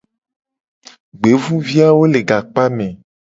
Gbevuviawo 1.19 1.99
le 2.13 2.21
gakpame. 2.29 2.87